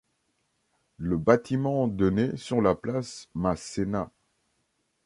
Le 0.97 1.15
bâtiment 1.15 1.87
donnait 1.87 2.35
sur 2.35 2.59
la 2.59 2.73
place 2.73 3.29
Masséna. 3.35 4.09